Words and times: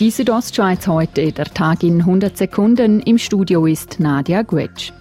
Die 0.00 0.10
Südostschweiz 0.10 0.86
heute, 0.86 1.32
der 1.32 1.44
Tag 1.44 1.82
in 1.82 2.00
100 2.00 2.36
Sekunden. 2.36 3.00
Im 3.00 3.18
Studio 3.18 3.66
ist 3.66 4.00
Nadia 4.00 4.42
Guetsch. 4.42 4.92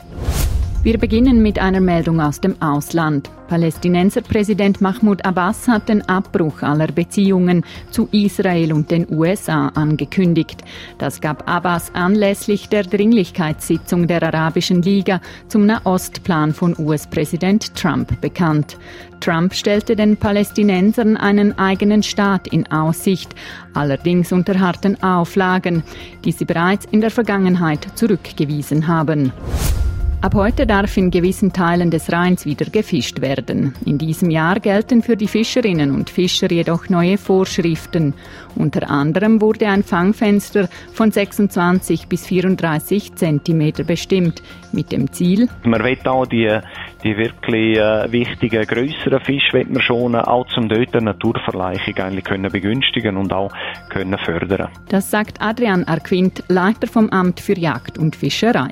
Wir 0.84 0.98
beginnen 0.98 1.44
mit 1.44 1.60
einer 1.60 1.80
Meldung 1.80 2.20
aus 2.20 2.42
dem 2.42 2.60
Ausland. 2.60 3.30
Palästinenser 3.48 4.22
Präsident 4.22 4.82
Mahmoud 4.82 5.24
Abbas 5.24 5.68
hat 5.68 5.90
den 5.90 6.02
Abbruch 6.10 6.64
aller 6.64 6.88
Beziehungen 6.88 7.64
zu 7.92 8.10
Israel 8.12 8.74
und 8.74 8.90
den 8.90 9.06
USA 9.12 9.68
angekündigt. 9.68 10.64
Das 10.98 11.22
gab 11.22 11.48
Abbas 11.48 11.94
anlässlich 11.94 12.68
der 12.68 12.82
Dringlichkeitssitzung 12.82 14.08
der 14.08 14.24
Arabischen 14.24 14.82
Liga 14.82 15.22
zum 15.48 15.68
Nahostplan 15.68 16.52
von 16.52 16.76
US-Präsident 16.80 17.76
Trump 17.76 18.20
bekannt. 18.20 18.76
Trump 19.20 19.54
stellte 19.54 19.96
den 19.96 20.18
Palästinensern 20.18 21.16
einen 21.16 21.60
eigenen 21.60 22.02
Staat 22.02 22.48
in 22.48 22.72
Aussicht, 22.72 23.36
allerdings 23.76 24.32
unter 24.32 24.60
harten 24.60 25.04
Auflagen, 25.04 25.84
die 26.26 26.32
sie 26.32 26.46
bereits 26.46 26.88
in 26.90 27.02
der 27.02 27.12
Vergangenheit 27.12 27.86
zurückgewiesen 27.94 28.88
haben. 28.88 29.32
Ab 30.24 30.36
heute 30.36 30.68
darf 30.68 30.98
in 30.98 31.10
gewissen 31.10 31.52
Teilen 31.52 31.90
des 31.90 32.12
Rheins 32.12 32.46
wieder 32.46 32.66
gefischt 32.66 33.22
werden. 33.22 33.74
In 33.88 33.98
diesem 33.98 34.30
Jahr 34.30 34.60
gelten 34.60 35.02
für 35.02 35.18
die 35.18 35.28
Fischerinnen 35.28 35.90
und 35.90 36.12
Fischer 36.12 36.52
jedoch 36.52 36.90
neue 36.90 37.18
Vorschriften. 37.18 38.14
Unter 38.56 38.88
anderem 38.92 39.42
wurde 39.42 39.68
ein 39.68 39.82
Fangfenster 39.82 40.70
von 40.94 41.10
26 41.10 42.08
bis 42.08 42.28
34 42.28 43.16
Zentimeter 43.16 43.84
bestimmt, 43.84 44.44
mit 44.72 44.92
dem 44.92 45.12
Ziel, 45.12 45.50
man 45.64 45.84
will 45.84 45.98
auch 46.06 46.28
die, 46.28 46.48
die 47.04 47.18
wirklich 47.18 47.78
äh, 47.78 48.12
wichtigen 48.12 48.64
größeren 48.64 49.20
Fische 49.22 49.54
will 49.54 49.66
man 49.70 49.82
schon 49.82 50.16
auch 50.16 50.46
zum 50.48 50.70
dort 50.70 50.94
Naturverleichung 50.94 51.98
eigentlich 51.98 52.26
können 52.26 52.52
begünstigen 52.52 53.18
und 53.18 53.34
auch 53.34 53.52
können 53.90 54.18
fördern. 54.20 54.70
Das 54.88 55.10
sagt 55.10 55.42
Adrian 55.42 55.84
Arquint, 55.86 56.44
Leiter 56.48 56.88
vom 56.88 57.10
Amt 57.10 57.40
für 57.40 57.58
Jagd 57.58 57.98
und 57.98 58.16
Fischerei. 58.16 58.70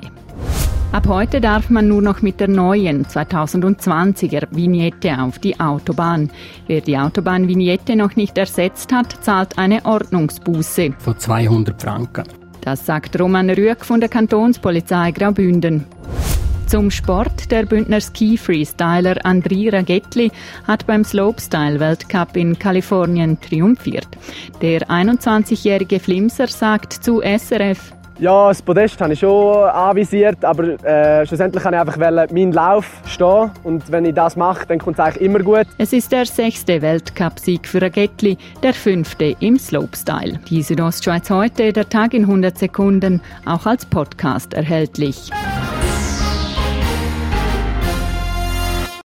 Ab 0.92 1.06
heute 1.06 1.40
darf 1.40 1.70
man 1.70 1.86
nur 1.86 2.02
noch 2.02 2.20
mit 2.20 2.40
der 2.40 2.48
neuen 2.48 3.06
2020er 3.06 4.48
Vignette 4.50 5.22
auf 5.22 5.38
die 5.38 5.60
Autobahn. 5.60 6.30
Wer 6.66 6.80
die 6.80 6.98
Autobahnvignette 6.98 7.94
noch 7.94 8.16
nicht 8.16 8.36
ersetzt 8.36 8.92
hat, 8.92 9.22
zahlt 9.22 9.56
eine 9.56 9.84
Ordnungsbuße. 9.84 10.92
Von 10.98 11.16
200 11.16 11.80
Franken. 11.80 12.24
Das 12.62 12.84
sagt 12.84 13.20
Roman 13.20 13.50
Rüegg 13.50 13.84
von 13.84 14.00
der 14.00 14.08
Kantonspolizei 14.08 15.12
Graubünden. 15.12 15.86
Zum 16.66 16.90
Sport. 16.90 17.52
Der 17.52 17.66
Bündner 17.66 18.00
Ski-Freestyler 18.00 19.24
Andri 19.24 19.68
Ragetli 19.68 20.32
hat 20.66 20.88
beim 20.88 21.04
Slopestyle-Weltcup 21.04 22.36
in 22.36 22.58
Kalifornien 22.58 23.40
triumphiert. 23.40 24.08
Der 24.60 24.88
21-jährige 24.88 26.00
Flimser 26.00 26.48
sagt 26.48 26.92
zu 26.92 27.22
SRF, 27.22 27.92
ja, 28.20 28.48
das 28.48 28.60
Podest 28.60 29.00
habe 29.00 29.14
ich 29.14 29.20
schon 29.20 29.56
anvisiert, 29.64 30.44
aber 30.44 30.84
äh, 30.84 31.26
schlussendlich 31.26 31.62
kann 31.62 31.72
ich 31.74 31.80
einfach 31.80 31.96
meinen 31.96 32.52
Lauf 32.52 32.86
stehen 33.06 33.50
und 33.64 33.90
wenn 33.90 34.04
ich 34.04 34.14
das 34.14 34.36
mache, 34.36 34.66
dann 34.66 34.78
kommt 34.78 34.98
es 34.98 35.04
eigentlich 35.04 35.22
immer 35.22 35.40
gut. 35.40 35.66
Es 35.78 35.92
ist 35.92 36.12
der 36.12 36.26
sechste 36.26 36.82
Weltcupsieg 36.82 37.66
für 37.66 37.80
Ragetli, 37.80 38.36
der 38.62 38.74
fünfte 38.74 39.34
im 39.40 39.58
Slopestyle. 39.58 40.38
Die 40.48 40.62
Südostschweiz 40.62 41.30
heute, 41.30 41.72
der 41.72 41.88
Tag 41.88 42.12
in 42.14 42.22
100 42.22 42.58
Sekunden, 42.58 43.22
auch 43.46 43.64
als 43.66 43.86
Podcast 43.86 44.52
erhältlich. 44.54 45.30